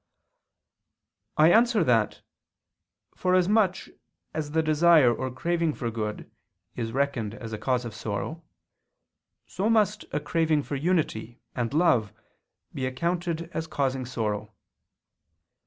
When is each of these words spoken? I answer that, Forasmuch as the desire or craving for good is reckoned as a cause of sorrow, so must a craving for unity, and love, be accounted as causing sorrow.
I 1.37 1.51
answer 1.53 1.83
that, 1.83 2.23
Forasmuch 3.15 3.81
as 4.33 4.49
the 4.49 4.63
desire 4.63 5.13
or 5.13 5.29
craving 5.29 5.75
for 5.75 5.91
good 5.91 6.31
is 6.75 6.91
reckoned 6.91 7.35
as 7.35 7.53
a 7.53 7.59
cause 7.59 7.85
of 7.85 7.93
sorrow, 7.93 8.43
so 9.45 9.69
must 9.69 10.05
a 10.11 10.19
craving 10.19 10.63
for 10.63 10.75
unity, 10.75 11.39
and 11.55 11.71
love, 11.71 12.11
be 12.73 12.87
accounted 12.87 13.51
as 13.53 13.67
causing 13.67 14.07
sorrow. 14.07 14.55